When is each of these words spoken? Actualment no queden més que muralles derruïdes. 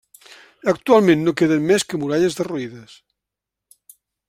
Actualment 0.71 1.21
no 1.25 1.33
queden 1.41 1.67
més 1.73 1.85
que 1.91 2.01
muralles 2.05 2.39
derruïdes. 2.41 2.99